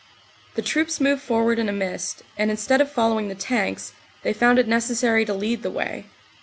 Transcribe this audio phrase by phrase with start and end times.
[0.55, 3.93] The troops moved forward in a mist, and instead of fol lowing the tanks,
[4.23, 6.05] they found it necessary to lead the way.